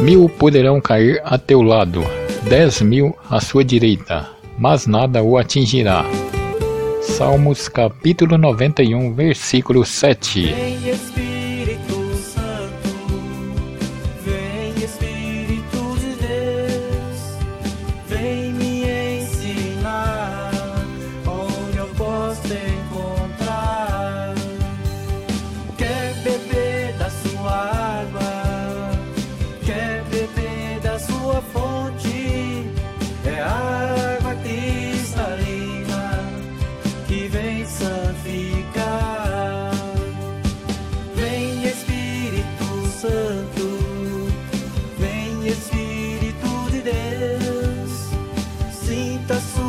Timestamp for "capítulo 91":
7.68-9.12